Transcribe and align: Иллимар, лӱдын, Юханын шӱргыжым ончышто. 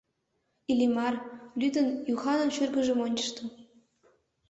Иллимар, 0.71 1.15
лӱдын, 1.59 1.87
Юханын 2.13 2.49
шӱргыжым 2.55 2.99
ончышто. 3.05 3.43